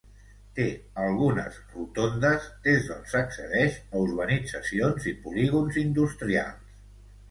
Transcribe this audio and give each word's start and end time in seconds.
Té 0.59 0.63
algunes 1.03 1.59
rotondes 1.75 2.49
des 2.65 2.89
d'on 2.89 3.05
s'accedeix 3.13 3.79
a 3.95 4.05
urbanitzacions 4.09 5.11
i 5.15 5.19
polígons 5.29 5.83
industrials. 5.89 6.79